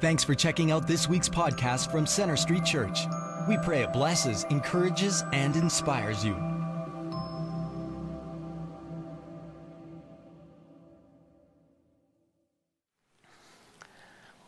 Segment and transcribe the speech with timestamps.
[0.00, 3.00] Thanks for checking out this week's podcast from Center Street Church.
[3.48, 6.36] We pray it blesses, encourages, and inspires you.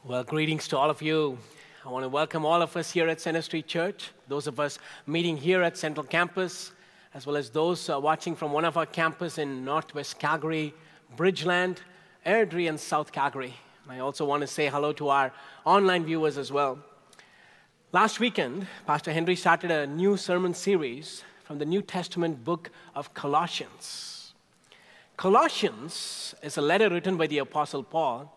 [0.05, 1.37] Well, greetings to all of you.
[1.85, 4.79] I want to welcome all of us here at Center Street Church, those of us
[5.09, 6.71] meeting here at Central Campus,
[7.13, 10.73] as well as those uh, watching from one of our campuses in Northwest Calgary,
[11.17, 11.79] Bridgeland,
[12.25, 13.57] Airdrie, and South Calgary.
[13.89, 15.33] I also want to say hello to our
[15.65, 16.79] online viewers as well.
[17.93, 23.15] Last weekend, Pastor Henry started a new sermon series from the New Testament book of
[23.15, 24.35] Colossians.
[25.17, 28.33] Colossians is a letter written by the Apostle Paul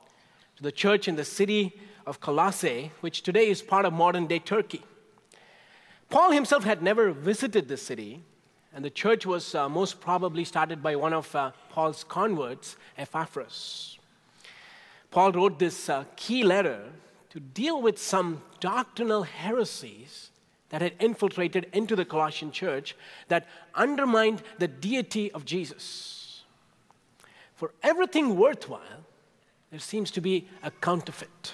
[0.56, 4.40] to the church in the city of Colossae, which today is part of modern day
[4.40, 4.84] Turkey.
[6.10, 8.24] Paul himself had never visited the city,
[8.74, 13.98] and the church was uh, most probably started by one of uh, Paul's converts, Epaphras.
[15.14, 16.82] Paul wrote this uh, key letter
[17.30, 20.32] to deal with some doctrinal heresies
[20.70, 22.96] that had infiltrated into the Colossian church
[23.28, 26.42] that undermined the deity of Jesus.
[27.54, 29.06] For everything worthwhile,
[29.70, 31.54] there seems to be a counterfeit.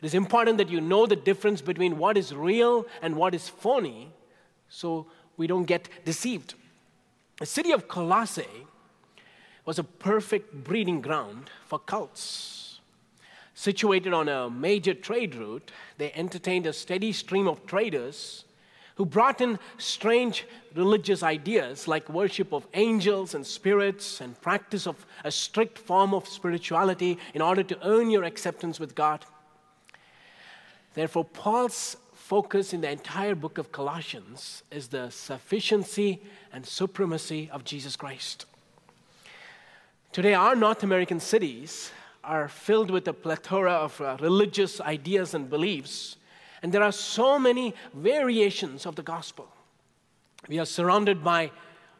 [0.00, 3.48] It is important that you know the difference between what is real and what is
[3.48, 4.12] phony
[4.68, 6.54] so we don't get deceived.
[7.38, 8.66] The city of Colossae
[9.64, 12.80] was a perfect breeding ground for cults.
[13.54, 18.44] Situated on a major trade route, they entertained a steady stream of traders
[18.96, 25.06] who brought in strange religious ideas like worship of angels and spirits and practice of
[25.24, 29.24] a strict form of spirituality in order to earn your acceptance with God.
[30.94, 36.20] Therefore, Paul's focus in the entire book of Colossians is the sufficiency
[36.52, 38.46] and supremacy of Jesus Christ.
[40.12, 41.90] Today, our North American cities
[42.22, 46.16] are filled with a plethora of uh, religious ideas and beliefs,
[46.62, 49.48] and there are so many variations of the gospel.
[50.50, 51.50] We are surrounded by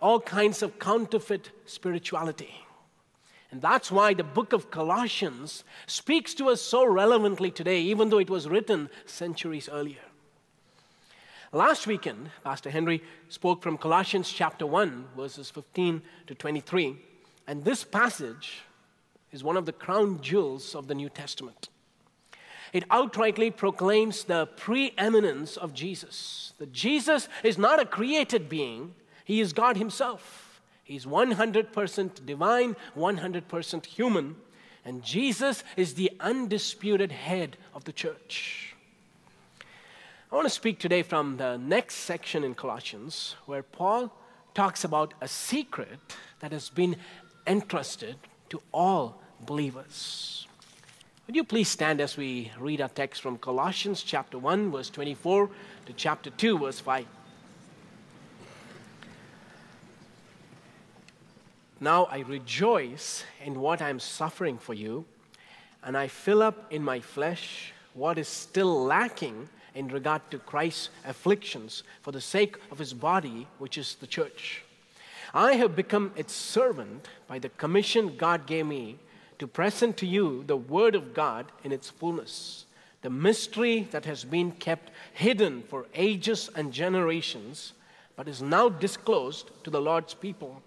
[0.03, 2.54] all kinds of counterfeit spirituality.
[3.50, 8.19] And that's why the book of Colossians speaks to us so relevantly today, even though
[8.19, 10.04] it was written centuries earlier.
[11.50, 16.98] Last weekend, Pastor Henry spoke from Colossians chapter 1, verses 15 to 23.
[17.52, 18.62] And this passage
[19.30, 21.68] is one of the crown jewels of the New Testament.
[22.72, 26.54] It outrightly proclaims the preeminence of Jesus.
[26.56, 28.94] That Jesus is not a created being,
[29.26, 30.62] he is God himself.
[30.82, 34.36] He's 100% divine, 100% human,
[34.82, 38.74] and Jesus is the undisputed head of the church.
[40.30, 44.10] I want to speak today from the next section in Colossians where Paul
[44.54, 45.98] talks about a secret
[46.41, 46.96] that has been
[47.47, 48.16] entrusted
[48.50, 50.47] to all believers.
[51.26, 55.48] Would you please stand as we read our text from Colossians chapter 1, verse 24
[55.86, 57.06] to chapter 2, verse 5.
[61.80, 65.04] Now I rejoice in what I am suffering for you,
[65.82, 70.91] and I fill up in my flesh what is still lacking in regard to Christ's
[71.06, 74.62] afflictions for the sake of his body, which is the church
[75.34, 78.98] I have become its servant by the commission God gave me
[79.38, 82.66] to present to you the Word of God in its fullness,
[83.00, 87.72] the mystery that has been kept hidden for ages and generations,
[88.15, 90.62] but is now disclosed to the Lord's people.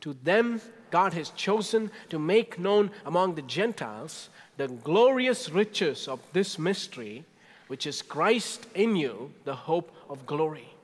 [0.00, 0.60] To them,
[0.90, 7.24] God has chosen to make known among the Gentiles the glorious riches of this mystery,
[7.68, 10.74] which is Christ in you, the hope of glory.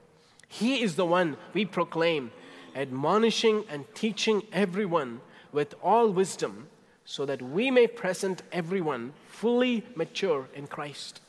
[0.46, 2.30] He is the one we proclaim
[2.74, 5.20] admonishing and teaching everyone
[5.52, 6.68] with all wisdom,
[7.04, 11.20] so that we may present everyone fully mature in Christ.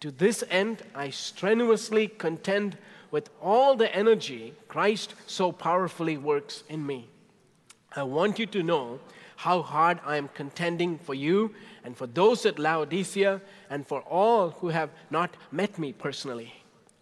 [0.00, 2.76] To this end, I strenuously contend
[3.10, 7.08] with all the energy Christ so powerfully works in me.
[7.94, 9.00] I want you to know
[9.36, 11.54] how hard I am contending for you
[11.84, 16.52] and for those at Laodicea and for all who have not met me personally.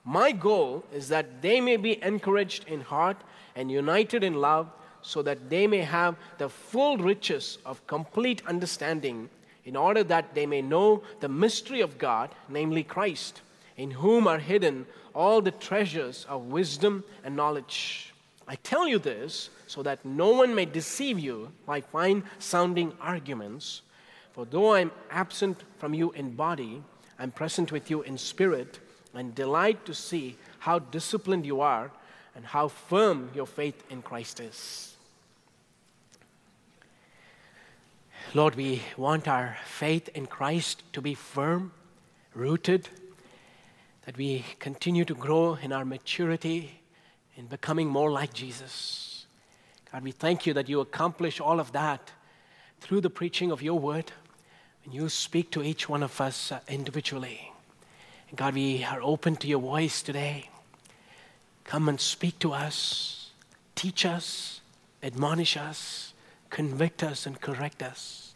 [0.05, 3.17] My goal is that they may be encouraged in heart
[3.57, 4.71] and united in love,
[5.01, 9.29] so that they may have the full riches of complete understanding,
[9.65, 13.43] in order that they may know the mystery of God, namely Christ,
[13.77, 18.13] in whom are hidden all the treasures of wisdom and knowledge.
[18.47, 23.83] I tell you this so that no one may deceive you by fine sounding arguments.
[24.33, 26.83] For though I am absent from you in body,
[27.19, 28.81] I am present with you in spirit,
[29.15, 31.91] and delight to see how disciplined you are
[32.35, 34.97] and how firm your faith in Christ is.
[38.33, 41.73] Lord, we want our faith in Christ to be firm,
[42.35, 42.89] rooted,
[44.07, 46.81] that we continue to grow in our maturity
[47.37, 49.27] in becoming more like Jesus.
[49.93, 52.11] God, we thank you that you accomplish all of that
[52.81, 54.11] through the preaching of your word
[54.85, 57.54] and you speak to each one of us uh, individually.
[58.37, 60.49] God, we are open to your voice today.
[61.63, 63.31] Come and speak to us,
[63.77, 64.61] teach us,
[65.05, 66.13] admonish us,
[66.51, 68.35] convict us, and correct us.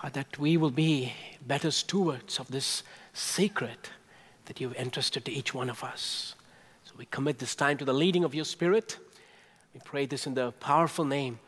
[0.00, 1.12] God, that we will be
[1.46, 2.82] better stewards of this
[3.12, 3.90] secret
[4.46, 6.34] that you've entrusted to each one of us.
[6.84, 8.96] So we commit this time to the leading of your Spirit.
[9.74, 11.38] We pray this in the powerful name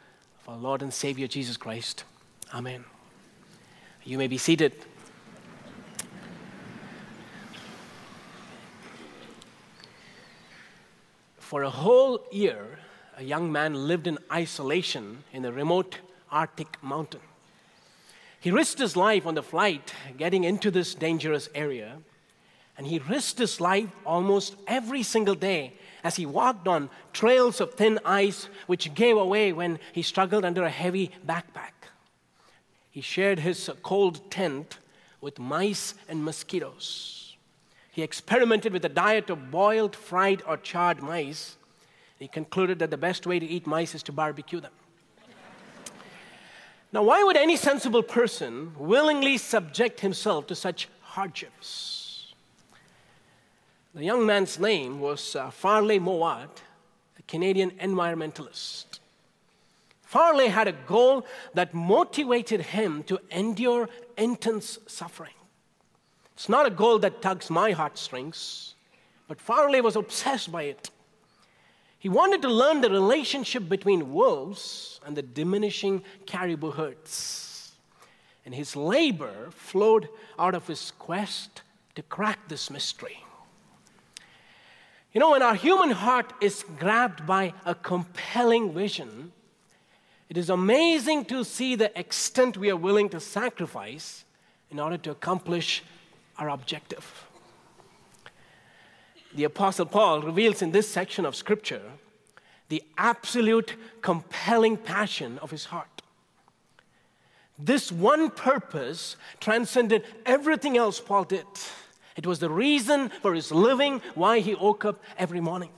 [0.42, 2.04] of our Lord and Savior Jesus Christ.
[2.52, 2.84] Amen.
[4.04, 4.74] You may be seated.
[11.52, 12.78] For a whole year,
[13.18, 15.98] a young man lived in isolation in a remote
[16.30, 17.20] Arctic mountain.
[18.40, 21.98] He risked his life on the flight getting into this dangerous area,
[22.78, 27.74] and he risked his life almost every single day as he walked on trails of
[27.74, 31.76] thin ice which gave away when he struggled under a heavy backpack.
[32.90, 34.78] He shared his cold tent
[35.20, 37.21] with mice and mosquitoes.
[37.92, 41.58] He experimented with a diet of boiled, fried, or charred mice.
[42.18, 44.72] He concluded that the best way to eat mice is to barbecue them.
[46.90, 52.32] Now, why would any sensible person willingly subject himself to such hardships?
[53.94, 56.62] The young man's name was uh, Farley Mowat,
[57.18, 59.00] a Canadian environmentalist.
[60.00, 65.34] Farley had a goal that motivated him to endure intense suffering.
[66.34, 68.74] It's not a goal that tugs my heartstrings,
[69.28, 70.90] but Farley was obsessed by it.
[71.98, 77.72] He wanted to learn the relationship between wolves and the diminishing caribou herds.
[78.44, 80.08] And his labor flowed
[80.38, 81.62] out of his quest
[81.94, 83.24] to crack this mystery.
[85.12, 89.32] You know, when our human heart is grabbed by a compelling vision,
[90.28, 94.24] it is amazing to see the extent we are willing to sacrifice
[94.70, 95.84] in order to accomplish
[96.48, 97.26] objective.
[99.34, 101.82] The Apostle Paul reveals in this section of Scripture
[102.68, 106.02] the absolute compelling passion of his heart.
[107.58, 111.46] This one purpose transcended everything else Paul did.
[112.16, 115.70] It was the reason for his living, why he woke up every morning.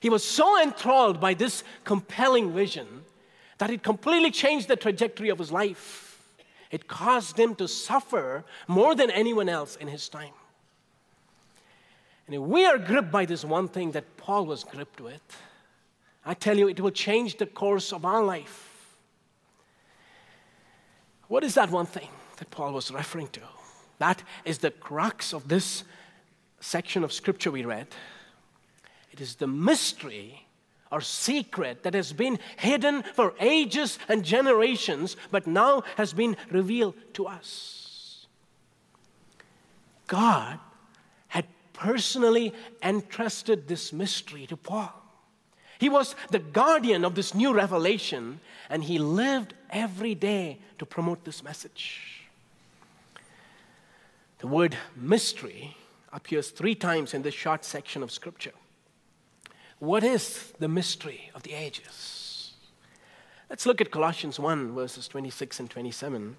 [0.00, 3.04] He was so enthralled by this compelling vision
[3.58, 6.01] that it completely changed the trajectory of his life.
[6.72, 10.32] It caused him to suffer more than anyone else in his time.
[12.26, 15.20] And if we are gripped by this one thing that Paul was gripped with,
[16.24, 18.96] I tell you, it will change the course of our life.
[21.28, 22.08] What is that one thing
[22.38, 23.40] that Paul was referring to?
[23.98, 25.84] That is the crux of this
[26.60, 27.88] section of scripture we read.
[29.12, 30.46] It is the mystery
[30.92, 36.94] or secret that has been hidden for ages and generations, but now has been revealed
[37.14, 38.26] to us.
[40.06, 40.60] God
[41.28, 42.52] had personally
[42.82, 44.92] entrusted this mystery to Paul.
[45.78, 51.24] He was the guardian of this new revelation, and he lived every day to promote
[51.24, 52.28] this message.
[54.40, 55.76] The word mystery
[56.12, 58.52] appears three times in this short section of scripture.
[59.82, 62.52] What is the mystery of the ages?
[63.50, 66.36] Let's look at Colossians 1, verses 26 and 27.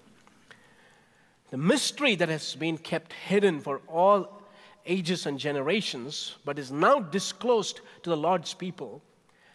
[1.50, 4.40] The mystery that has been kept hidden for all
[4.86, 9.02] ages and generations, but is now disclosed to the Lord's people.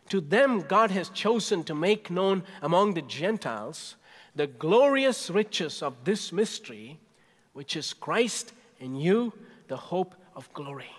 [0.10, 3.96] To them, God has chosen to make known among the Gentiles
[4.36, 7.00] the glorious riches of this mystery,
[7.54, 9.34] which is Christ in you,
[9.68, 10.92] the hope of glory.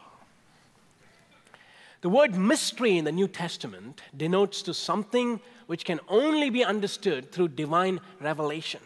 [2.01, 7.31] The word mystery in the New Testament denotes to something which can only be understood
[7.31, 8.81] through divine revelation.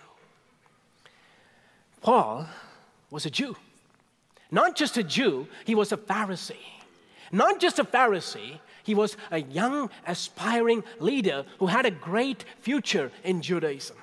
[2.01, 2.47] Paul
[3.11, 3.57] was a Jew.
[4.51, 6.57] Not just a Jew, he was a Pharisee.
[7.33, 13.11] Not just a Pharisee, he was a young, aspiring leader who had a great future
[13.23, 13.97] in Judaism.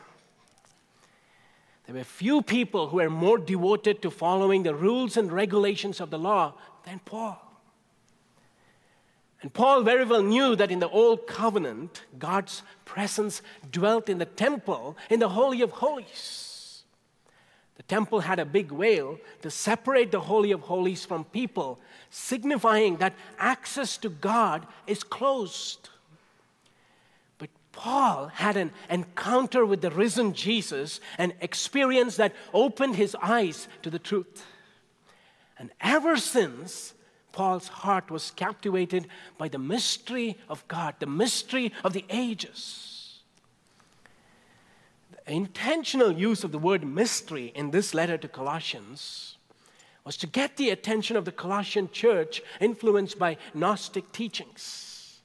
[1.85, 6.09] There were few people who were more devoted to following the rules and regulations of
[6.09, 6.53] the law
[6.85, 7.50] than Paul.
[9.41, 14.25] And Paul very well knew that in the Old Covenant, God's presence dwelt in the
[14.25, 16.83] temple, in the Holy of Holies.
[17.75, 21.79] The temple had a big veil to separate the Holy of Holies from people,
[22.11, 25.89] signifying that access to God is closed.
[27.39, 33.67] But Paul had an encounter with the risen Jesus, an experience that opened his eyes
[33.81, 34.45] to the truth.
[35.57, 36.93] And ever since,
[37.31, 39.07] Paul's heart was captivated
[39.37, 43.19] by the mystery of God, the mystery of the ages.
[45.25, 49.37] The intentional use of the word mystery in this letter to Colossians
[50.03, 55.19] was to get the attention of the Colossian church influenced by Gnostic teachings.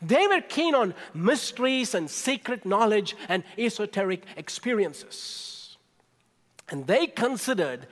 [0.00, 5.76] They were keen on mysteries and secret knowledge and esoteric experiences.
[6.68, 7.86] And they considered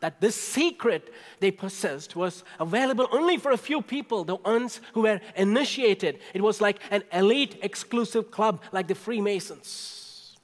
[0.00, 5.02] that this secret they possessed was available only for a few people, the ones who
[5.02, 6.18] were initiated.
[6.34, 10.36] It was like an elite exclusive club, like the Freemasons.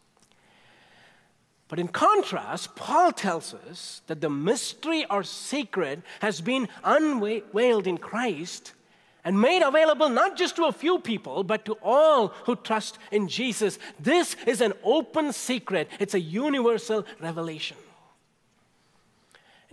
[1.68, 7.96] But in contrast, Paul tells us that the mystery or secret has been unveiled in
[7.96, 8.74] Christ
[9.24, 13.28] and made available not just to a few people, but to all who trust in
[13.28, 13.78] Jesus.
[13.98, 17.76] This is an open secret, it's a universal revelation.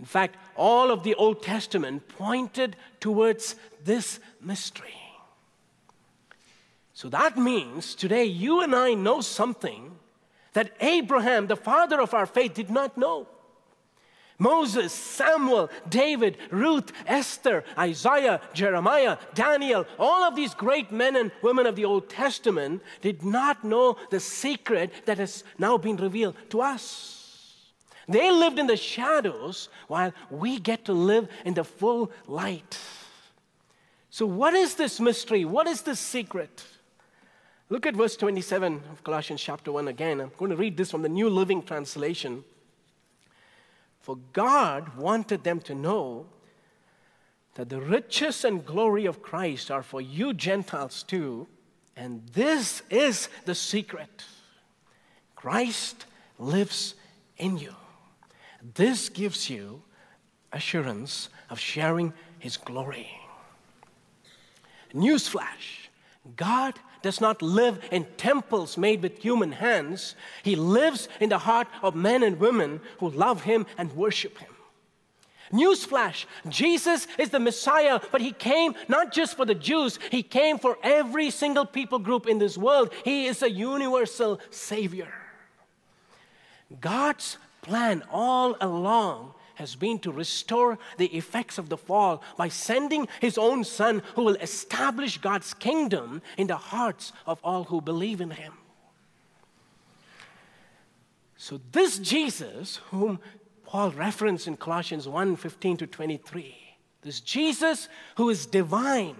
[0.00, 3.54] In fact, all of the Old Testament pointed towards
[3.84, 4.94] this mystery.
[6.94, 9.92] So that means today you and I know something
[10.54, 13.28] that Abraham, the father of our faith, did not know.
[14.38, 21.66] Moses, Samuel, David, Ruth, Esther, Isaiah, Jeremiah, Daniel, all of these great men and women
[21.66, 26.62] of the Old Testament did not know the secret that has now been revealed to
[26.62, 27.19] us.
[28.10, 32.76] They lived in the shadows while we get to live in the full light.
[34.10, 35.44] So, what is this mystery?
[35.44, 36.64] What is this secret?
[37.68, 40.20] Look at verse 27 of Colossians chapter 1 again.
[40.20, 42.42] I'm going to read this from the New Living Translation.
[44.00, 46.26] For God wanted them to know
[47.54, 51.46] that the riches and glory of Christ are for you Gentiles too,
[51.96, 54.24] and this is the secret
[55.36, 56.06] Christ
[56.40, 56.96] lives
[57.36, 57.74] in you.
[58.62, 59.82] This gives you
[60.52, 63.08] assurance of sharing His glory.
[64.94, 65.88] Newsflash
[66.36, 71.68] God does not live in temples made with human hands, He lives in the heart
[71.82, 74.50] of men and women who love Him and worship Him.
[75.52, 80.58] Newsflash Jesus is the Messiah, but He came not just for the Jews, He came
[80.58, 82.92] for every single people group in this world.
[83.04, 85.12] He is a universal Savior.
[86.80, 93.06] God's plan all along has been to restore the effects of the fall by sending
[93.20, 98.22] his own son who will establish God's kingdom in the hearts of all who believe
[98.22, 98.54] in him.
[101.36, 103.20] So this Jesus whom
[103.64, 106.56] Paul referenced in Colossians 1 15 to 23,
[107.02, 109.16] this Jesus who is divine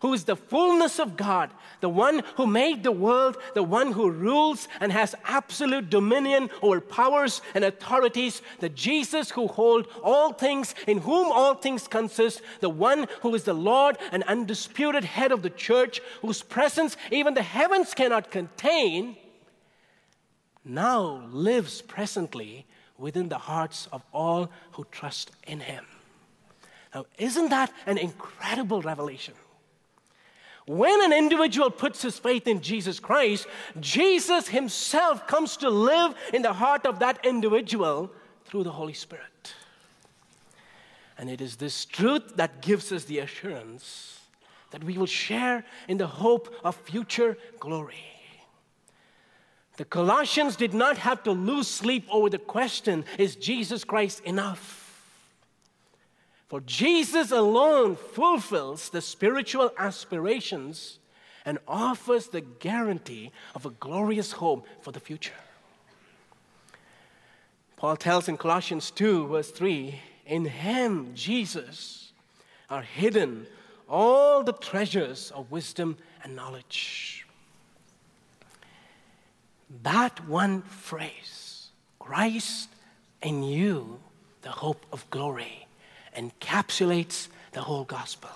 [0.00, 1.50] who is the fullness of God,
[1.80, 6.80] the one who made the world, the one who rules and has absolute dominion over
[6.80, 12.68] powers and authorities, the Jesus who holds all things, in whom all things consist, the
[12.68, 17.42] one who is the Lord and undisputed head of the church, whose presence even the
[17.42, 19.16] heavens cannot contain,
[20.64, 22.66] now lives presently
[22.98, 25.84] within the hearts of all who trust in him.
[26.94, 29.34] Now, isn't that an incredible revelation?
[30.68, 33.46] When an individual puts his faith in Jesus Christ,
[33.80, 38.10] Jesus himself comes to live in the heart of that individual
[38.44, 39.54] through the Holy Spirit.
[41.16, 44.20] And it is this truth that gives us the assurance
[44.70, 48.04] that we will share in the hope of future glory.
[49.78, 54.77] The Colossians did not have to lose sleep over the question is Jesus Christ enough?
[56.48, 60.98] For Jesus alone fulfills the spiritual aspirations
[61.44, 65.34] and offers the guarantee of a glorious home for the future.
[67.76, 72.12] Paul tells in Colossians 2, verse 3 In him, Jesus,
[72.70, 73.46] are hidden
[73.86, 77.26] all the treasures of wisdom and knowledge.
[79.82, 82.70] That one phrase, Christ
[83.22, 84.00] in you,
[84.42, 85.67] the hope of glory
[86.18, 88.30] encapsulates the whole gospel.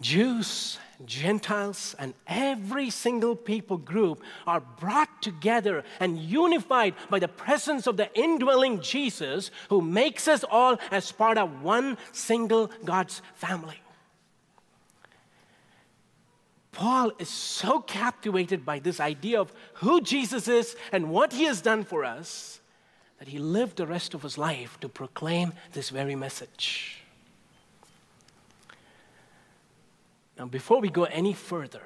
[0.00, 7.86] Jews, Gentiles, and every single people group are brought together and unified by the presence
[7.86, 13.78] of the indwelling Jesus who makes us all as part of one single God's family.
[16.72, 21.60] Paul is so captivated by this idea of who Jesus is and what he has
[21.60, 22.61] done for us
[23.22, 26.96] that he lived the rest of his life to proclaim this very message.
[30.36, 31.84] Now, before we go any further,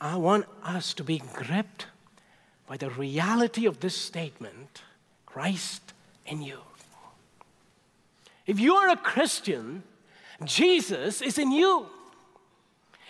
[0.00, 1.88] I want us to be gripped
[2.66, 4.80] by the reality of this statement
[5.26, 5.92] Christ
[6.24, 6.60] in you.
[8.46, 9.82] If you are a Christian,
[10.42, 11.88] Jesus is in you.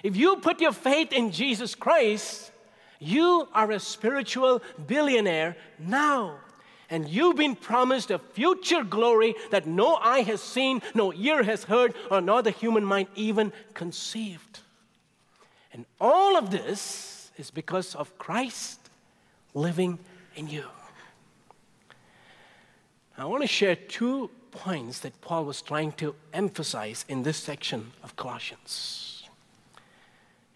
[0.02, 2.50] If you put your faith in Jesus Christ,
[2.98, 6.40] you are a spiritual billionaire now.
[6.88, 11.64] And you've been promised a future glory that no eye has seen, no ear has
[11.64, 14.60] heard, or nor the human mind even conceived.
[15.72, 18.80] And all of this is because of Christ
[19.52, 19.98] living
[20.36, 20.64] in you.
[23.18, 27.92] I want to share two points that Paul was trying to emphasize in this section
[28.02, 29.24] of Colossians.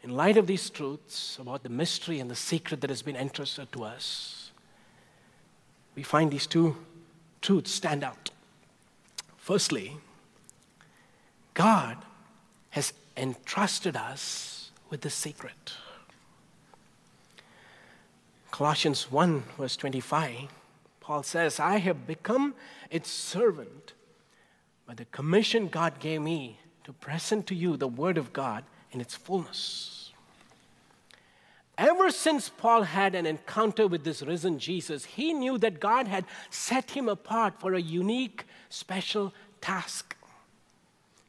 [0.02, 3.70] In light of these truths about the mystery and the secret that has been entrusted
[3.72, 4.39] to us,
[5.94, 6.76] we find these two
[7.40, 8.30] truths stand out.
[9.36, 9.96] Firstly,
[11.54, 11.98] God
[12.70, 15.72] has entrusted us with the secret.
[18.50, 20.48] Colossians 1, verse 25,
[21.00, 22.54] Paul says, I have become
[22.90, 23.94] its servant
[24.86, 29.00] by the commission God gave me to present to you the Word of God in
[29.00, 29.99] its fullness.
[31.80, 36.26] Ever since Paul had an encounter with this risen Jesus, he knew that God had
[36.50, 39.32] set him apart for a unique, special
[39.62, 40.14] task.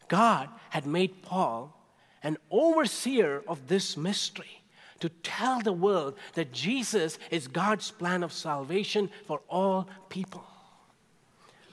[0.10, 1.74] God had made Paul
[2.22, 4.62] an overseer of this mystery
[5.00, 10.43] to tell the world that Jesus is God's plan of salvation for all people.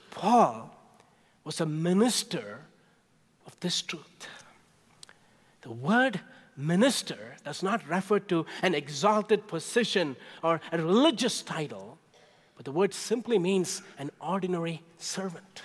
[0.09, 0.73] Paul
[1.43, 2.61] was a minister
[3.45, 4.29] of this truth.
[5.63, 6.21] The word
[6.59, 11.97] minister does not refer to an exalted position or a religious title,
[12.55, 15.63] but the word simply means an ordinary servant.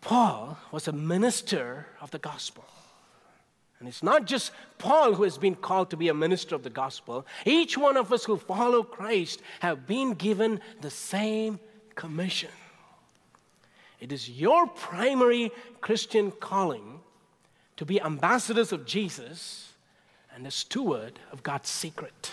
[0.00, 2.64] Paul was a minister of the gospel.
[3.78, 6.70] And it's not just Paul who has been called to be a minister of the
[6.70, 7.26] gospel.
[7.44, 11.60] Each one of us who follow Christ have been given the same
[11.94, 12.50] commission.
[14.00, 17.00] It is your primary Christian calling
[17.80, 19.72] to be ambassadors of Jesus
[20.34, 22.32] and a steward of God's secret.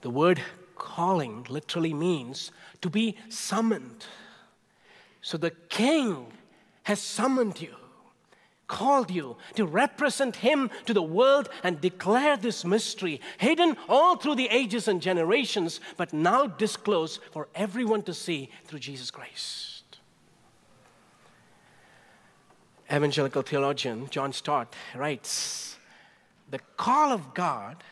[0.00, 0.40] The word
[0.74, 4.06] calling literally means to be summoned.
[5.20, 6.28] So the king
[6.84, 7.74] has summoned you
[8.68, 14.36] called you to represent Him to the world and declare this mystery, hidden all through
[14.36, 19.75] the ages and generations, but now disclosed for everyone to see through Jesus Christ.
[22.92, 25.76] Evangelical theologian John Stott writes
[26.50, 27.82] The call of God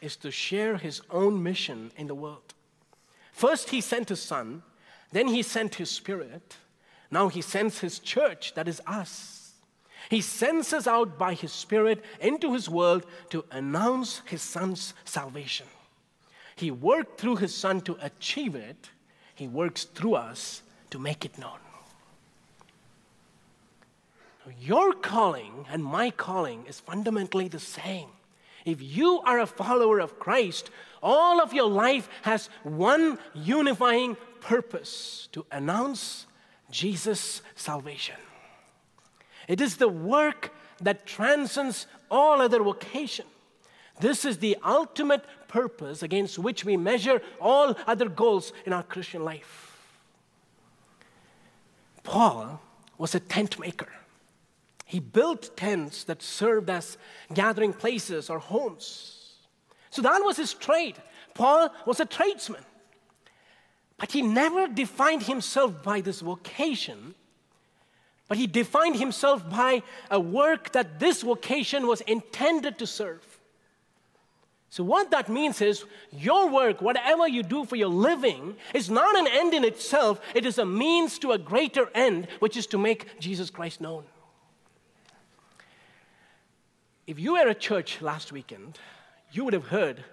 [0.00, 2.54] is to share His own mission in the world.
[3.32, 4.62] First, He sent His Son,
[5.10, 6.56] then, He sent His Spirit.
[7.10, 9.54] Now He sends His church, that is us.
[10.08, 15.66] He sends us out by His Spirit into His world to announce His Son's salvation.
[16.54, 18.90] He worked through His Son to achieve it,
[19.34, 21.58] He works through us to make it known.
[24.60, 28.08] Your calling and my calling is fundamentally the same.
[28.64, 30.70] If you are a follower of Christ,
[31.02, 36.26] all of your life has one unifying purpose to announce
[36.70, 38.16] Jesus' salvation.
[39.48, 43.26] It is the work that transcends all other vocation.
[44.00, 49.24] This is the ultimate purpose against which we measure all other goals in our Christian
[49.24, 49.78] life.
[52.02, 52.60] Paul
[52.98, 53.88] was a tent maker.
[54.84, 56.98] He built tents that served as
[57.32, 59.38] gathering places or homes.
[59.90, 60.96] So that was his trade.
[61.34, 62.64] Paul was a tradesman.
[63.96, 67.14] But he never defined himself by this vocation
[68.28, 73.22] but he defined himself by a work that this vocation was intended to serve.
[74.70, 79.16] So, what that means is your work, whatever you do for your living, is not
[79.16, 82.78] an end in itself, it is a means to a greater end, which is to
[82.78, 84.04] make Jesus Christ known.
[87.06, 88.78] If you were at church last weekend,
[89.30, 90.04] you would have heard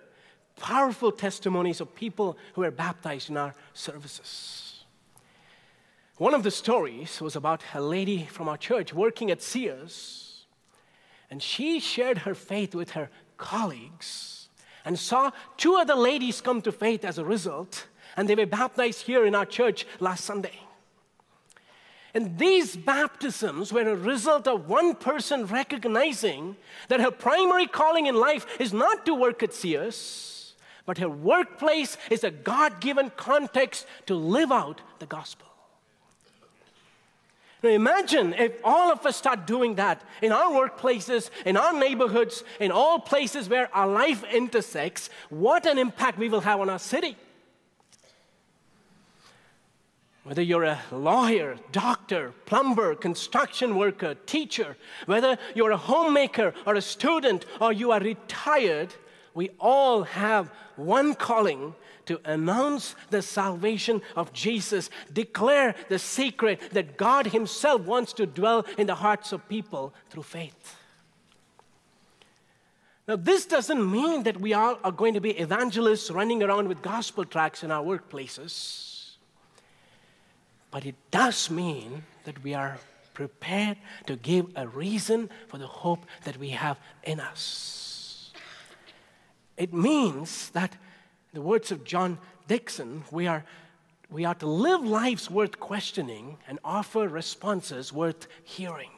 [0.58, 4.84] powerful testimonies of people who were baptized in our services.
[6.17, 10.45] One of the stories was about a lady from our church working at Sears,
[11.30, 14.49] and she shared her faith with her colleagues
[14.84, 19.04] and saw two other ladies come to faith as a result, and they were baptized
[19.04, 20.60] here in our church last Sunday.
[22.13, 26.58] And these baptisms were a result of one person recognizing
[26.89, 31.97] that her primary calling in life is not to work at Sears, but her workplace
[32.10, 35.47] is a God given context to live out the gospel.
[37.63, 42.43] Now imagine if all of us start doing that in our workplaces, in our neighborhoods,
[42.60, 46.80] in all places where our life intersects, what an impact we will have on our
[46.80, 47.15] city.
[50.31, 56.81] Whether you're a lawyer, doctor, plumber, construction worker, teacher, whether you're a homemaker or a
[56.81, 58.93] student or you are retired,
[59.33, 66.95] we all have one calling to announce the salvation of Jesus, declare the secret that
[66.95, 70.77] God Himself wants to dwell in the hearts of people through faith.
[73.05, 76.81] Now, this doesn't mean that we all are going to be evangelists running around with
[76.81, 78.90] gospel tracts in our workplaces,
[80.71, 82.79] but it does mean that we are
[83.13, 88.31] prepared to give a reason for the hope that we have in us.
[89.57, 90.75] It means that
[91.34, 93.43] the words of John Dickson, we are,
[94.10, 98.91] we are to live lives worth questioning and offer responses worth hearing.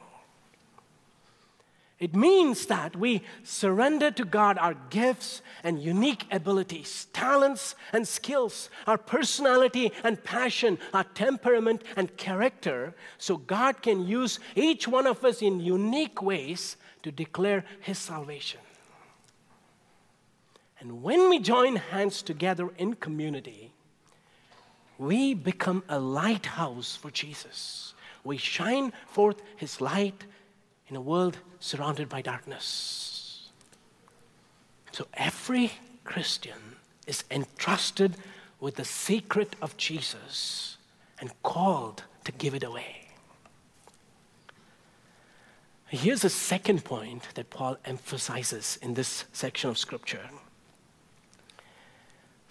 [2.00, 8.68] It means that we surrender to God our gifts and unique abilities, talents and skills,
[8.86, 15.24] our personality and passion, our temperament and character, so God can use each one of
[15.24, 18.60] us in unique ways to declare His salvation.
[20.80, 23.72] And when we join hands together in community,
[24.98, 27.94] we become a lighthouse for Jesus.
[28.22, 30.24] We shine forth his light
[30.88, 33.48] in a world surrounded by darkness.
[34.92, 35.72] So every
[36.04, 38.16] Christian is entrusted
[38.60, 40.76] with the secret of Jesus
[41.18, 43.08] and called to give it away.
[45.86, 50.28] Here's a second point that Paul emphasizes in this section of Scripture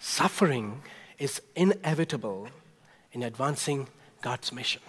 [0.00, 0.82] Suffering
[1.20, 2.48] is inevitable
[3.12, 3.86] in advancing
[4.22, 4.82] God's mission.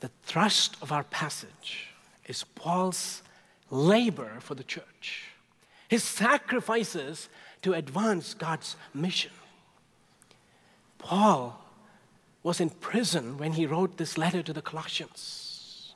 [0.00, 1.88] The thrust of our passage
[2.28, 3.22] is Paul's
[3.70, 5.24] labor for the church,
[5.88, 7.28] his sacrifices
[7.62, 9.32] to advance God's mission.
[10.98, 11.60] Paul
[12.42, 15.94] was in prison when he wrote this letter to the Colossians.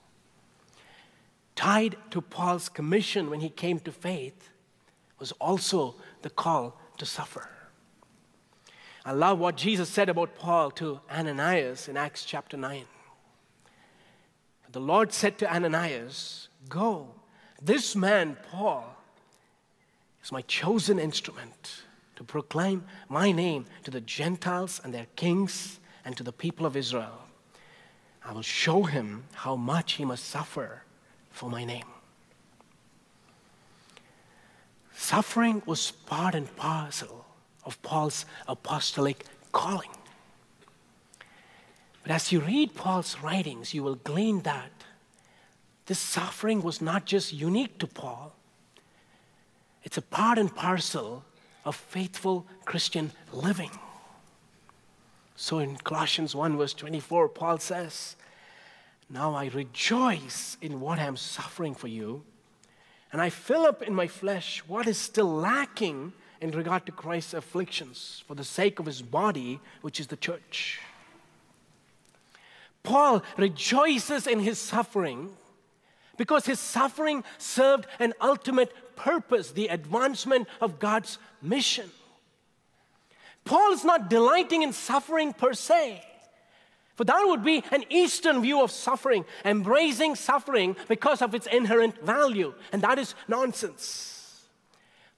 [1.55, 4.51] Tied to Paul's commission when he came to faith
[5.19, 7.49] was also the call to suffer.
[9.05, 12.85] I love what Jesus said about Paul to Ananias in Acts chapter 9.
[14.73, 17.09] The Lord said to Ananias, Go,
[17.61, 18.97] this man, Paul,
[20.25, 21.83] is my chosen instrument
[22.17, 26.77] to proclaim my name to the Gentiles and their kings and to the people of
[26.77, 27.19] Israel.
[28.25, 30.83] I will show him how much he must suffer
[31.31, 31.87] for my name.
[34.95, 37.27] Suffering was part and parcel
[37.65, 39.91] of Paul's apostolic calling.
[42.03, 44.71] But as you read Paul's writings, you will glean that
[45.87, 48.35] this suffering was not just unique to Paul,
[49.83, 51.25] it's a part and parcel
[51.65, 53.71] of faithful Christian living.
[55.35, 58.17] So in Colossians 1, verse 24, Paul says,
[59.11, 62.23] Now I rejoice in what I am suffering for you
[63.13, 67.35] and I fill up in my flesh what is still lacking in regard to Christ's
[67.35, 70.81] afflictions for the sake of his body, which is the church.
[72.83, 75.31] Paul rejoices in his suffering
[76.17, 81.91] because his suffering served an ultimate purpose the advancement of God's mission.
[83.45, 86.03] Paul is not delighting in suffering per se.
[86.95, 92.01] For that would be an Eastern view of suffering, embracing suffering because of its inherent
[92.05, 92.55] value.
[92.73, 94.45] And that is nonsense.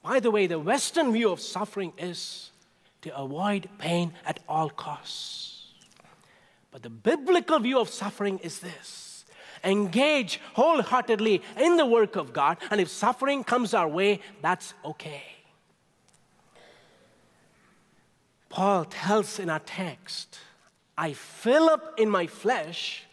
[0.03, 2.51] By the way, the Western view of suffering is
[3.03, 5.54] to avoid pain at all costs.
[6.75, 9.25] But the biblical view of suffering is this
[9.63, 15.23] engage wholeheartedly in the work of God, and if suffering comes our way, that's okay.
[18.49, 20.41] Paul tells in our text
[20.99, 23.05] I fill up in my flesh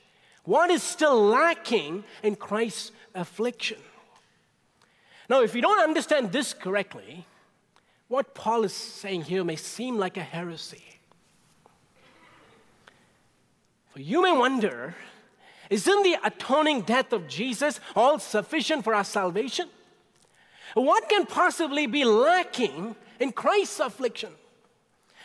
[0.44, 3.78] what is still lacking in Christ's affliction.
[5.30, 7.28] Now, if you don't understand this correctly,
[8.08, 11.01] what Paul is saying here may seem like a heresy.
[13.92, 14.96] For you may wonder
[15.70, 19.70] isn't the atoning death of Jesus all sufficient for our salvation?
[20.74, 24.32] What can possibly be lacking in Christ's affliction?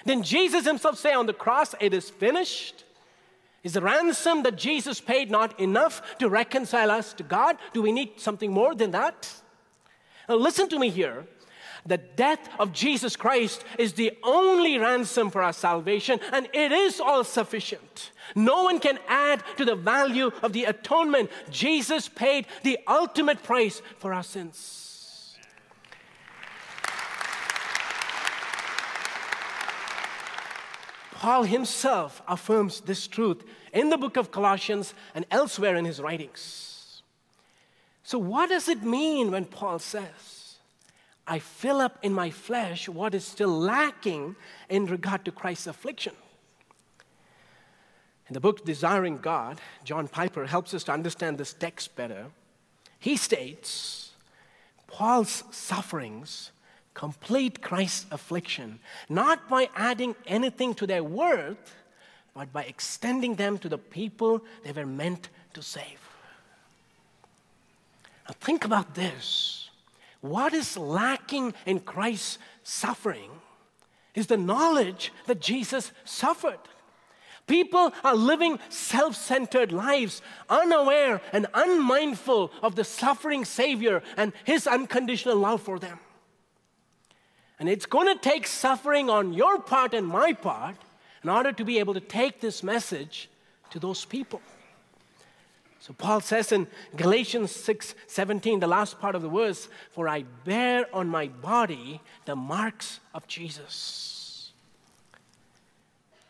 [0.04, 2.84] Then Jesus himself say on the cross, It is finished.
[3.64, 7.56] Is the ransom that Jesus paid not enough to reconcile us to God?
[7.72, 9.28] Do we need something more than that?
[10.28, 11.26] Now, listen to me here.
[11.86, 17.00] The death of Jesus Christ is the only ransom for our salvation, and it is
[17.00, 18.10] all sufficient.
[18.34, 21.30] No one can add to the value of the atonement.
[21.50, 24.86] Jesus paid the ultimate price for our sins.
[31.12, 37.02] Paul himself affirms this truth in the book of Colossians and elsewhere in his writings.
[38.02, 40.35] So, what does it mean when Paul says,
[41.26, 44.36] I fill up in my flesh what is still lacking
[44.68, 46.14] in regard to Christ's affliction.
[48.28, 52.26] In the book Desiring God, John Piper helps us to understand this text better.
[52.98, 54.12] He states
[54.86, 56.50] Paul's sufferings
[56.96, 61.74] complete Christ's affliction, not by adding anything to their worth,
[62.34, 66.00] but by extending them to the people they were meant to save.
[68.26, 69.65] Now, think about this.
[70.28, 73.30] What is lacking in Christ's suffering
[74.14, 76.58] is the knowledge that Jesus suffered.
[77.46, 84.66] People are living self centered lives, unaware and unmindful of the suffering Savior and His
[84.66, 86.00] unconditional love for them.
[87.60, 90.76] And it's going to take suffering on your part and my part
[91.22, 93.30] in order to be able to take this message
[93.70, 94.40] to those people.
[95.86, 100.24] So Paul says in Galatians 6 17, the last part of the verse, For I
[100.44, 104.50] bear on my body the marks of Jesus.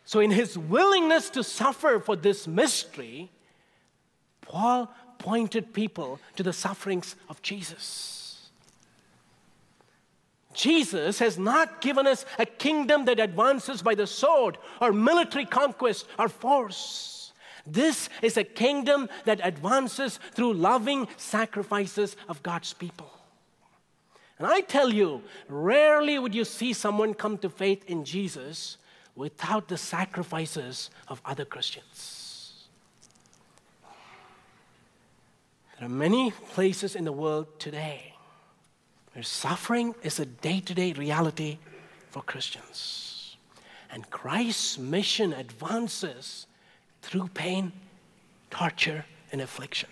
[0.05, 3.31] So, in his willingness to suffer for this mystery,
[4.41, 8.49] Paul pointed people to the sufferings of Jesus.
[10.53, 16.05] Jesus has not given us a kingdom that advances by the sword or military conquest
[16.19, 17.16] or force.
[17.71, 23.11] This is a kingdom that advances through loving sacrifices of God's people.
[24.39, 28.77] And I tell you, rarely would you see someone come to faith in Jesus
[29.15, 32.67] without the sacrifices of other Christians.
[35.79, 38.13] There are many places in the world today
[39.13, 41.57] where suffering is a day to day reality
[42.09, 43.37] for Christians.
[43.91, 46.45] And Christ's mission advances
[47.01, 47.71] through pain,
[48.49, 49.89] torture, and affliction.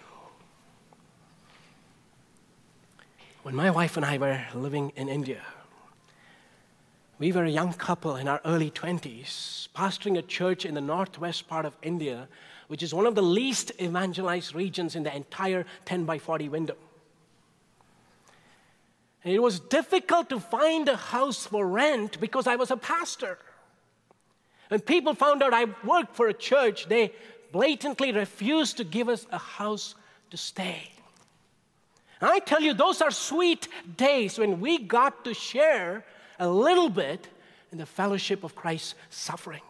[3.44, 5.42] When my wife and I were living in India,
[7.18, 11.48] we were a young couple in our early 20s, pastoring a church in the northwest
[11.48, 12.28] part of India,
[12.68, 16.76] which is one of the least evangelized regions in the entire 10 by 40 window.
[19.24, 23.40] And it was difficult to find a house for rent because I was a pastor.
[24.70, 27.14] When people found out I worked for a church, they
[27.52, 29.96] blatantly refused to give us a house
[30.32, 30.90] to stay.
[32.22, 36.06] And I tell you, those are sweet days when we got to share
[36.40, 37.28] a little bit
[37.72, 39.62] in the fellowship of Christ's suffering.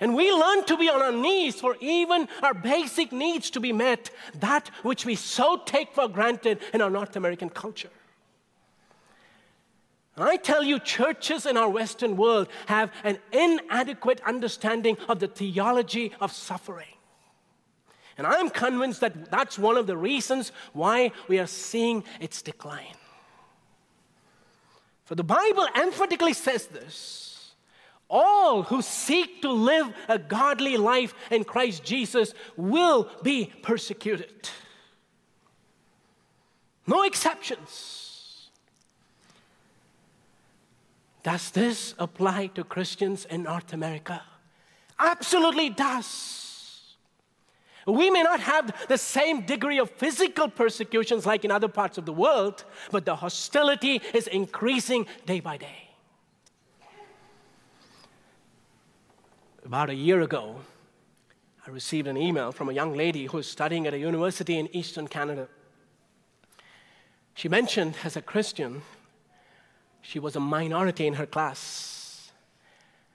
[0.00, 3.72] And we learn to be on our knees for even our basic needs to be
[3.72, 7.90] met, that which we so take for granted in our North American culture.
[10.20, 16.12] I tell you, churches in our Western world have an inadequate understanding of the theology
[16.20, 16.94] of suffering.
[18.16, 22.96] And I'm convinced that that's one of the reasons why we are seeing its decline.
[25.04, 27.28] For the Bible emphatically says this
[28.10, 34.48] all who seek to live a godly life in Christ Jesus will be persecuted.
[36.86, 38.07] No exceptions.
[41.28, 44.22] Does this apply to Christians in North America?
[44.98, 46.96] Absolutely does.
[47.86, 52.06] We may not have the same degree of physical persecutions like in other parts of
[52.06, 55.90] the world, but the hostility is increasing day by day.
[59.66, 60.62] About a year ago,
[61.66, 64.74] I received an email from a young lady who is studying at a university in
[64.74, 65.46] eastern Canada.
[67.34, 68.80] She mentioned, as a Christian,
[70.02, 72.30] she was a minority in her class.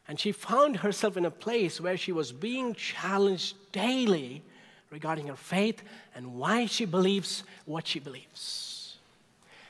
[0.07, 4.43] And she found herself in a place where she was being challenged daily
[4.89, 5.81] regarding her faith
[6.13, 8.97] and why she believes what she believes.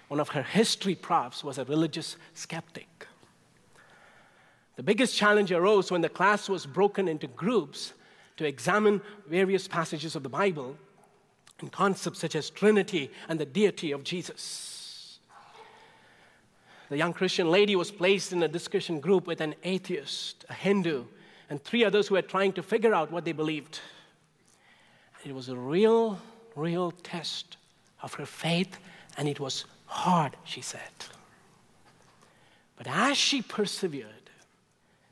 [0.07, 3.07] One of her history profs was a religious skeptic.
[4.75, 7.93] The biggest challenge arose when the class was broken into groups
[8.37, 10.75] to examine various passages of the Bible
[11.59, 14.82] and concepts such as Trinity and the deity of Jesus.
[16.93, 21.05] The young Christian lady was placed in a discussion group with an atheist, a Hindu,
[21.49, 23.79] and three others who were trying to figure out what they believed.
[25.25, 26.19] It was a real,
[26.55, 27.57] real test
[28.03, 28.77] of her faith,
[29.17, 30.81] and it was hard, she said.
[32.75, 34.29] But as she persevered,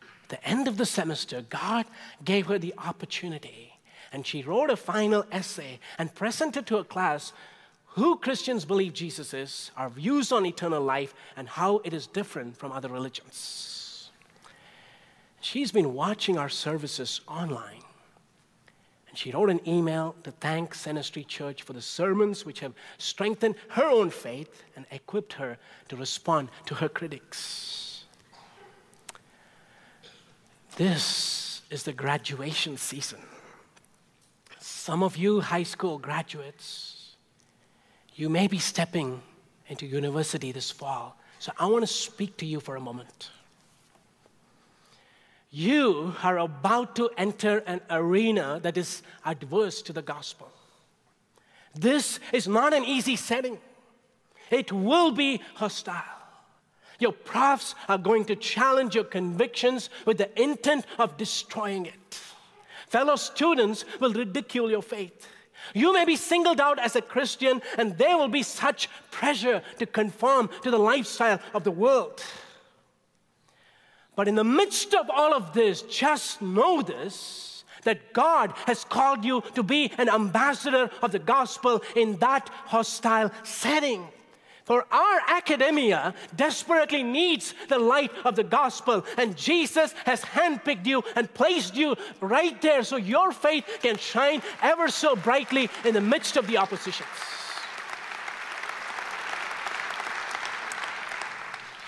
[0.03, 1.87] at the end of the semester, God
[2.23, 3.73] gave her the opportunity,
[4.13, 7.33] and she wrote a final essay and presented to a class
[7.95, 12.57] who Christians believe Jesus is, our views on eternal life, and how it is different
[12.57, 14.11] from other religions.
[15.41, 17.81] She's been watching our services online.
[19.09, 22.73] And she wrote an email to thank Center Street Church for the sermons which have
[22.97, 25.57] strengthened her own faith and equipped her
[25.89, 28.05] to respond to her critics.
[30.77, 33.19] This is the graduation season.
[34.59, 36.90] Some of you high school graduates,
[38.15, 39.21] you may be stepping
[39.67, 41.17] into university this fall.
[41.39, 43.31] So I want to speak to you for a moment.
[45.49, 50.49] You are about to enter an arena that is adverse to the gospel.
[51.75, 53.57] This is not an easy setting,
[54.49, 56.03] it will be hostile.
[56.99, 62.19] Your profs are going to challenge your convictions with the intent of destroying it.
[62.87, 65.27] Fellow students will ridicule your faith.
[65.73, 69.85] You may be singled out as a Christian, and there will be such pressure to
[69.85, 72.23] conform to the lifestyle of the world.
[74.15, 77.51] But in the midst of all of this, just know this
[77.83, 83.31] that God has called you to be an ambassador of the gospel in that hostile
[83.43, 84.07] setting.
[84.63, 91.03] For our academia desperately needs the light of the gospel, and Jesus has handpicked you
[91.15, 96.01] and placed you right there so your faith can shine ever so brightly in the
[96.01, 97.07] midst of the oppositions.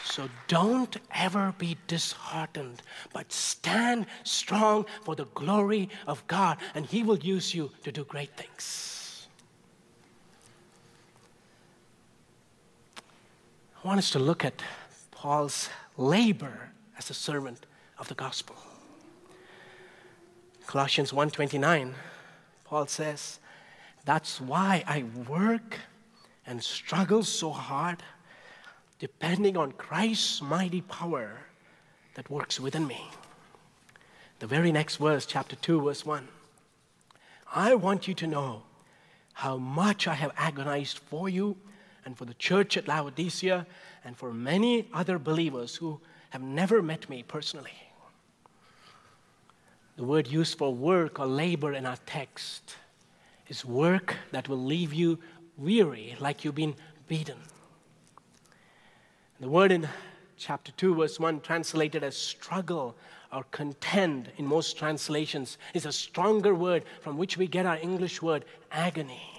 [0.04, 2.84] So don't ever be disheartened,
[3.14, 8.04] but stand strong for the glory of God, and He will use you to do
[8.04, 8.93] great things.
[13.84, 14.62] I want us to look at
[15.12, 17.66] Paul's labor as a servant
[17.98, 18.56] of the gospel.
[20.68, 21.96] Colossians 1:29
[22.64, 23.40] Paul says,
[24.06, 25.80] "That's why I work
[26.46, 28.04] and struggle so hard."
[29.04, 31.42] depending on Christ's mighty power
[32.14, 33.10] that works within me.
[34.40, 36.30] The very next verse, chapter 2, verse 1.
[37.54, 38.64] I want you to know
[39.34, 41.58] how much I have agonized for you
[42.06, 43.66] and for the church at Laodicea
[44.04, 46.00] and for many other believers who
[46.32, 47.74] have never met me personally.
[49.96, 52.76] The word used for work or labor in our text
[53.48, 55.20] is work that will leave you
[55.58, 56.76] weary, like you've been
[57.08, 57.38] beaten.
[59.40, 59.88] The word in
[60.38, 62.96] chapter 2, verse 1, translated as struggle
[63.32, 68.22] or contend in most translations, is a stronger word from which we get our English
[68.22, 69.33] word agony.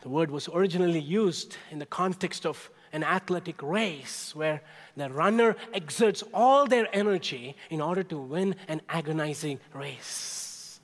[0.00, 4.62] The word was originally used in the context of an athletic race where
[4.96, 10.80] the runner exerts all their energy in order to win an agonizing race.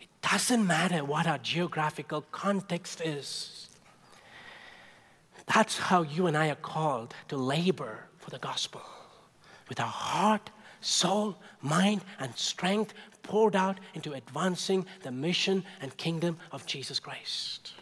[0.00, 3.68] It doesn't matter what our geographical context is.
[5.46, 8.82] That's how you and I are called to labor for the gospel
[9.68, 12.94] with our heart, soul, mind, and strength
[13.28, 17.74] poured out into advancing the mission and kingdom of Jesus Christ.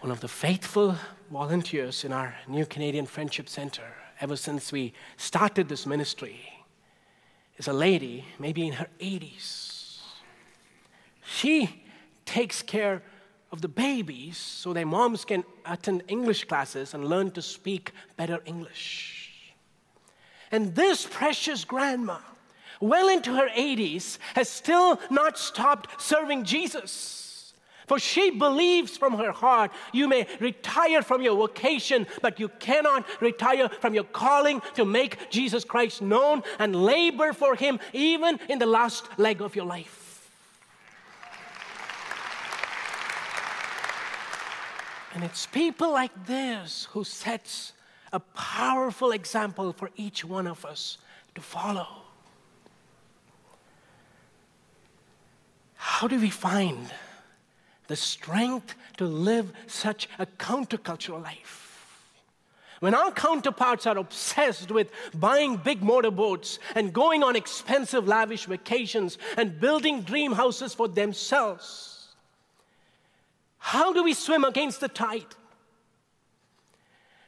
[0.00, 0.96] One of the faithful
[1.30, 6.40] volunteers in our New Canadian Friendship Center, ever since we started this ministry,
[7.56, 10.00] is a lady, maybe in her 80s.
[11.24, 11.82] She
[12.26, 13.02] takes care
[13.52, 18.40] of the babies so their moms can attend English classes and learn to speak better
[18.44, 19.21] English.
[20.52, 22.18] And this precious grandma,
[22.78, 27.54] well into her 80s, has still not stopped serving Jesus.
[27.86, 33.06] For she believes from her heart you may retire from your vocation, but you cannot
[33.20, 38.58] retire from your calling to make Jesus Christ known and labor for Him even in
[38.58, 40.30] the last leg of your life.
[45.14, 47.72] And it's people like this who sets
[48.12, 50.98] a powerful example for each one of us
[51.34, 51.86] to follow.
[55.76, 56.92] How do we find
[57.88, 61.62] the strength to live such a countercultural life?
[62.80, 69.18] When our counterparts are obsessed with buying big motorboats and going on expensive, lavish vacations
[69.36, 72.08] and building dream houses for themselves,
[73.58, 75.26] how do we swim against the tide?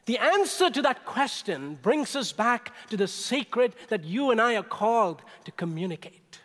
[0.06, 4.56] The answer to that question brings us back to the secret that you and I
[4.56, 6.40] are called to communicate.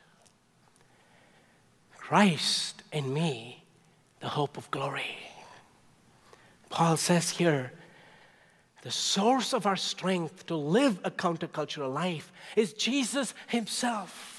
[1.97, 3.63] Christ in me,
[4.21, 5.17] the hope of glory.
[6.69, 7.73] Paul says here,
[8.81, 14.37] the source of our strength to live a countercultural life is Jesus Himself.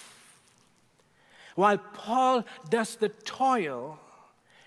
[1.57, 3.99] While Paul does the toil,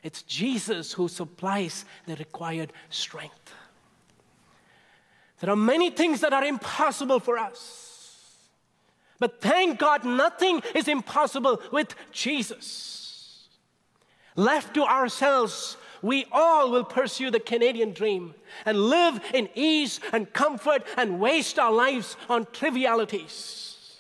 [0.04, 3.43] it's Jesus who supplies the required strength.
[5.44, 8.40] There are many things that are impossible for us.
[9.20, 13.50] But thank God, nothing is impossible with Jesus.
[14.38, 18.36] Left to ourselves, we all will pursue the Canadian dream
[18.66, 24.00] and live in ease and comfort and waste our lives on trivialities.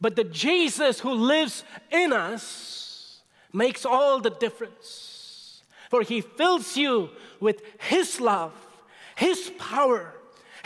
[0.00, 1.62] But the Jesus who lives
[1.92, 3.20] in us
[3.52, 5.62] makes all the difference.
[5.88, 8.52] For he fills you with his love,
[9.14, 10.14] his power,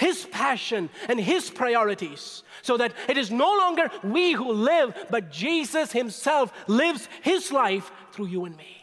[0.00, 5.30] his passion, and his priorities, so that it is no longer we who live, but
[5.30, 8.78] Jesus himself lives his life through you and me.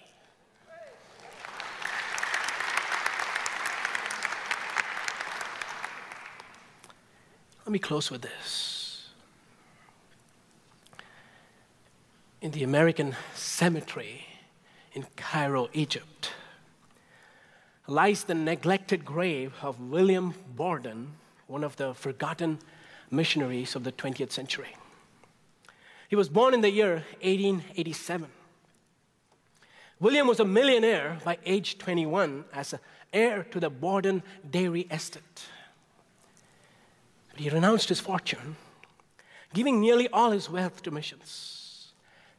[7.66, 9.10] Let me close with this.
[12.42, 14.26] In the American cemetery
[14.94, 16.32] in Cairo, Egypt,
[17.88, 21.14] lies the neglected grave of William Borden,
[21.48, 22.60] one of the forgotten
[23.10, 24.76] missionaries of the 20th century.
[26.10, 28.28] He was born in the year 1887.
[30.00, 32.76] William was a millionaire by age 21 as
[33.14, 35.46] heir to the Borden Dairy Estate.
[37.32, 38.58] But he renounced his fortune,
[39.54, 41.57] giving nearly all his wealth to missions.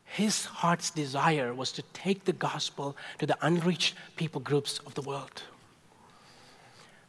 [0.08, 5.02] His heart's desire was to take the gospel to the unreached people groups of the
[5.02, 5.42] world.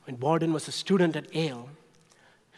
[0.05, 1.69] When Borden was a student at Yale,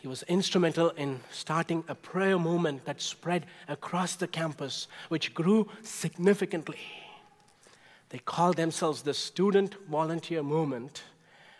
[0.02, 5.70] he was instrumental in starting a prayer movement that spread across the campus, which grew
[5.84, 6.80] significantly.
[8.10, 11.04] They called themselves the Student Volunteer Movement,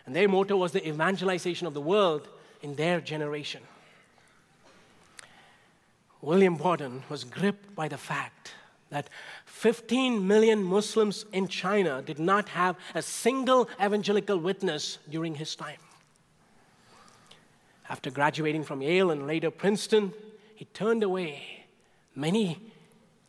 [0.04, 2.28] and their motto was the evangelization of the world
[2.62, 3.62] in their generation.
[6.20, 8.54] William Borden was gripped by the fact
[8.92, 9.08] that
[9.46, 15.78] 15 million Muslims in China did not have a single evangelical witness during his time.
[17.88, 20.12] After graduating from Yale and later Princeton,
[20.54, 21.64] he turned away
[22.14, 22.58] many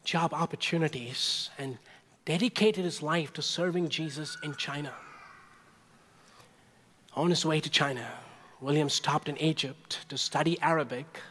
[0.04, 1.78] job opportunities and
[2.26, 4.94] dedicated his life to serving Jesus in China.
[7.16, 8.06] On his way to China,
[8.60, 11.22] William stopped in Egypt to study Arabic.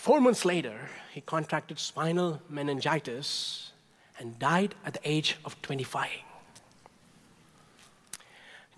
[0.00, 3.72] Four months later, he contracted spinal meningitis
[4.18, 6.08] and died at the age of 25.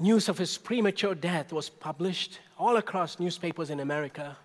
[0.01, 4.37] News of his premature death was published all across newspapers in America,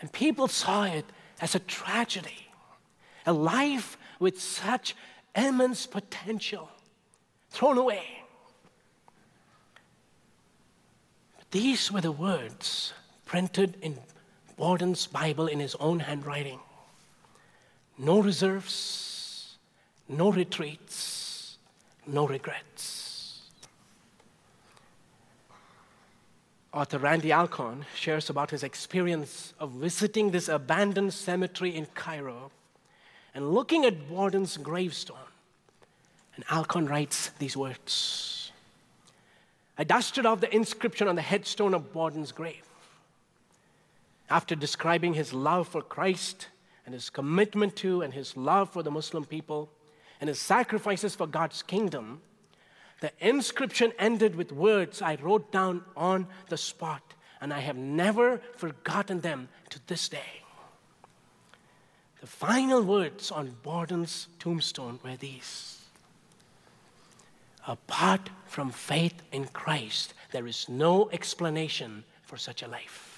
[0.00, 1.04] and people saw it
[1.42, 2.48] as a tragedy.
[3.26, 4.96] A life with such
[5.36, 6.70] immense potential
[7.50, 8.06] thrown away.
[11.50, 12.94] These were the words
[13.26, 13.98] printed in
[14.60, 16.60] Borden's Bible in his own handwriting.
[17.96, 19.56] No reserves,
[20.06, 21.56] no retreats,
[22.06, 23.40] no regrets.
[26.74, 32.50] Author Randy Alcorn shares about his experience of visiting this abandoned cemetery in Cairo
[33.34, 35.16] and looking at Borden's gravestone.
[36.36, 38.52] And Alcorn writes these words.
[39.78, 42.69] I dusted off the inscription on the headstone of Borden's grave.
[44.30, 46.48] After describing his love for Christ
[46.86, 49.68] and his commitment to and his love for the Muslim people
[50.20, 52.22] and his sacrifices for God's kingdom,
[53.00, 57.02] the inscription ended with words I wrote down on the spot,
[57.40, 60.44] and I have never forgotten them to this day.
[62.20, 65.78] The final words on Borden's tombstone were these
[67.66, 73.09] Apart from faith in Christ, there is no explanation for such a life.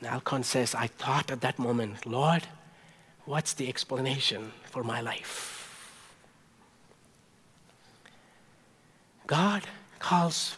[0.00, 2.42] And Alcorn says, I thought at that moment, Lord,
[3.24, 5.52] what's the explanation for my life?
[9.26, 9.62] God
[9.98, 10.56] calls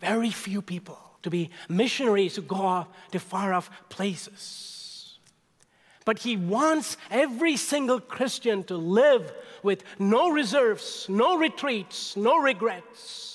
[0.00, 5.18] very few people to be missionaries who go off to far off places.
[6.04, 9.32] But he wants every single Christian to live
[9.62, 13.29] with no reserves, no retreats, no regrets.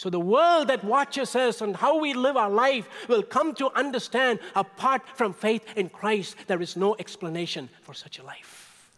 [0.00, 3.70] So the world that watches us and how we live our life will come to
[3.78, 8.88] understand apart from faith in Christ, there is no explanation for such a life.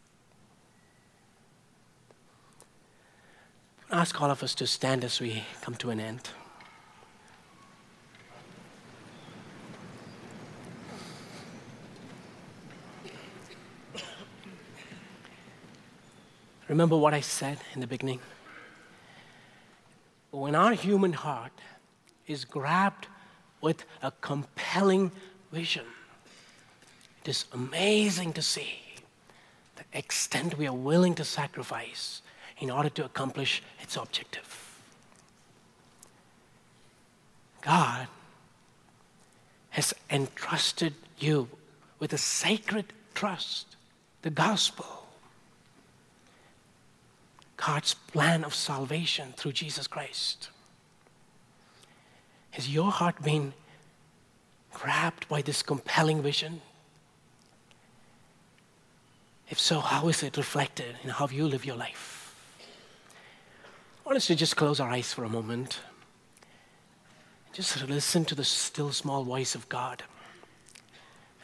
[3.90, 6.30] Ask all of us to stand as we come to an end.
[16.68, 18.20] Remember what I said in the beginning?
[20.32, 21.52] When our human heart
[22.26, 23.06] is grabbed
[23.60, 25.12] with a compelling
[25.52, 25.84] vision,
[27.22, 28.78] it is amazing to see
[29.76, 32.22] the extent we are willing to sacrifice
[32.58, 34.58] in order to accomplish its objective.
[37.60, 38.08] God
[39.70, 41.48] has entrusted you
[41.98, 43.76] with a sacred trust,
[44.22, 45.01] the gospel.
[47.64, 50.50] God's plan of salvation through Jesus Christ.
[52.50, 53.54] Has your heart been
[54.72, 56.60] grabbed by this compelling vision?
[59.48, 62.34] If so, how is it reflected in how you live your life?
[64.04, 65.80] I want us to just close our eyes for a moment.
[67.52, 70.02] Just listen to the still small voice of God.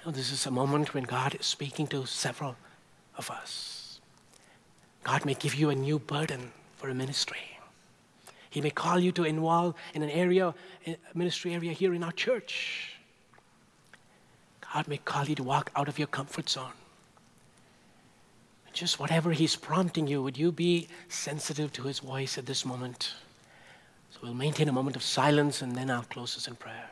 [0.05, 2.57] Know, this is a moment when God is speaking to several
[3.17, 3.78] of us.
[5.11, 7.59] God may give you a new burden for a ministry.
[8.51, 10.55] He may call you to involve in an area,
[10.87, 12.93] a ministry area here in our church.
[14.75, 16.77] God may call you to walk out of your comfort zone.
[18.75, 23.15] Just whatever He's prompting you, would you be sensitive to His voice at this moment?
[24.11, 26.91] So we'll maintain a moment of silence and then I'll close us in prayer.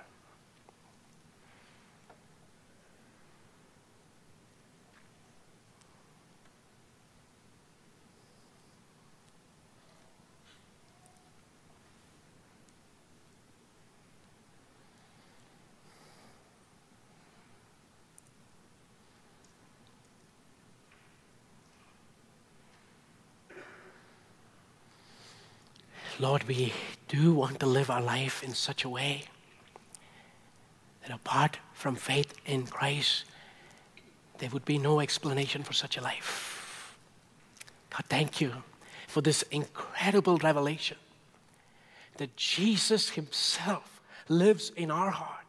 [26.18, 26.72] Lord, we
[27.08, 29.24] do want to live our life in such a way
[31.02, 33.24] that apart from faith in Christ,
[34.38, 36.96] there would be no explanation for such a life.
[37.90, 38.52] God, thank you
[39.06, 40.96] for this incredible revelation
[42.16, 44.00] that Jesus Himself
[44.30, 45.44] lives in our heart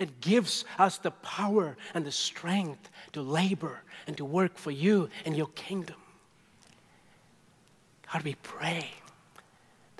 [0.00, 5.08] and gives us the power and the strength to labor and to work for you
[5.24, 5.96] and your kingdom.
[8.12, 8.90] God, we pray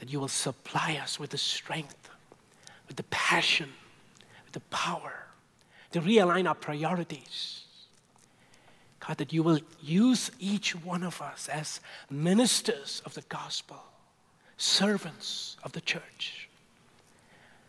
[0.03, 2.11] that you will supply us with the strength,
[2.89, 3.69] with the passion,
[4.45, 5.27] with the power
[5.93, 7.63] to realign our priorities.
[8.99, 11.79] God, that you will use each one of us as
[12.11, 13.81] ministers of the gospel,
[14.57, 16.49] servants of the church.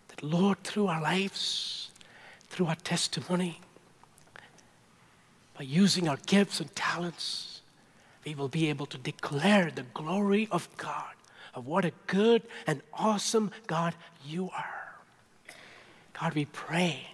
[0.07, 1.91] That, Lord, through our lives,
[2.47, 3.61] through our testimony,
[5.55, 7.61] by using our gifts and talents,
[8.25, 11.12] we will be able to declare the glory of God
[11.53, 13.95] of what a good and awesome God
[14.25, 14.95] you are.
[16.19, 17.07] God, we pray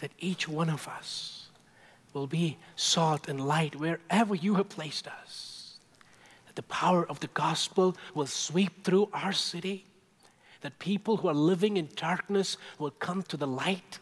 [0.00, 1.48] that each one of us
[2.12, 5.78] will be salt and light wherever you have placed us.
[6.46, 9.84] That the power of the gospel will sweep through our city.
[10.62, 13.98] That people who are living in darkness will come to the light.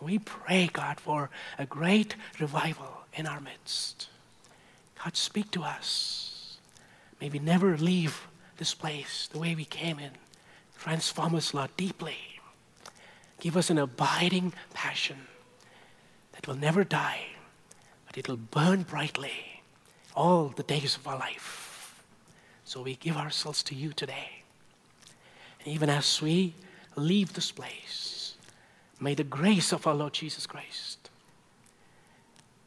[0.00, 4.08] We pray, God, for a great revival in our midst.
[5.02, 6.58] God, speak to us.
[7.20, 10.12] May we never leave this place the way we came in.
[10.78, 12.16] Transform us, Lord, deeply.
[13.40, 15.26] Give us an abiding passion
[16.32, 17.26] that will never die,
[18.06, 19.62] but it will burn brightly
[20.14, 22.02] all the days of our life.
[22.64, 24.42] So we give ourselves to you today.
[25.64, 26.54] And even as we
[26.96, 28.36] leave this place,
[29.00, 31.10] may the grace of our Lord Jesus Christ,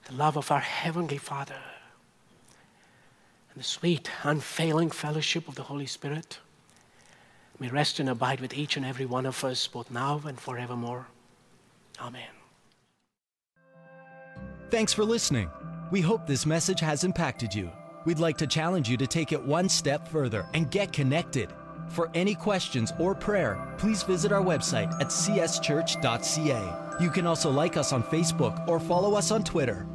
[0.05, 1.59] the love of our Heavenly Father,
[3.56, 6.39] the sweet, unfailing fellowship of the Holy Spirit
[7.60, 11.08] may rest and abide with each and every one of us, both now and forevermore.
[12.00, 12.30] Amen.
[14.70, 15.50] Thanks for listening.
[15.91, 17.72] We hope this message has impacted you.
[18.06, 21.50] We'd like to challenge you to take it one step further and get connected.
[21.89, 26.88] For any questions or prayer, please visit our website at cschurch.ca.
[27.04, 29.88] You can also like us on Facebook or follow us on Twitter.